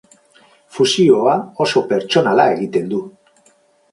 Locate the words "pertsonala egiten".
1.91-2.91